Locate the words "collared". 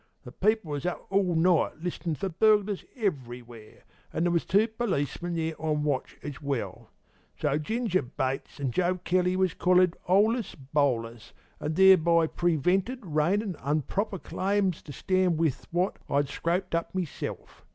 9.53-9.95